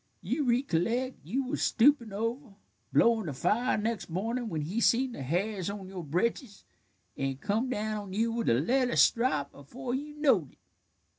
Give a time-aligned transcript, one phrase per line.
[0.23, 2.55] You ricolleck you was stoopin' over,
[2.91, 6.65] blowin' the fire, next mornin', when he seen the hairs on your britches,
[7.15, 10.57] an' come down on you with the leather strop afore you knowed it."